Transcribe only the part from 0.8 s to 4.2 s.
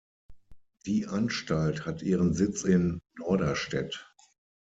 Die Anstalt hat ihren Sitz in Norderstedt.